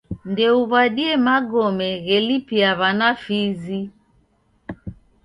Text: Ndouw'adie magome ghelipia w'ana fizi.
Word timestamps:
Ndouw'adie 0.29 1.13
magome 1.25 1.87
ghelipia 2.05 2.69
w'ana 2.79 3.09
fizi. 3.23 3.81